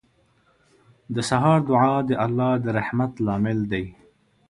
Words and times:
•د 1.15 1.17
سهار 1.29 1.59
دعا 1.69 1.93
د 2.09 2.11
الله 2.25 2.53
د 2.63 2.65
رحمت 2.77 3.11
لامل 3.25 3.59
دی. 3.71 3.85